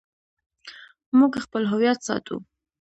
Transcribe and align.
موږ 1.17 1.33
خپل 1.45 1.63
هویت 1.71 1.99
ساتو 2.07 2.35